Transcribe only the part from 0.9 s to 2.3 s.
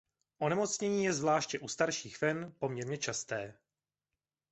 je zvláště u starších